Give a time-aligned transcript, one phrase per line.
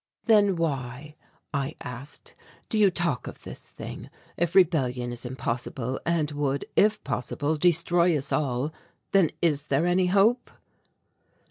[0.25, 1.15] "Then why,"
[1.53, 2.33] I asked,
[2.69, 4.09] "do you talk of this thing?
[4.35, 8.73] If rebellion is impossible and would, if possible, destroy us all,
[9.11, 10.49] then is there any hope?"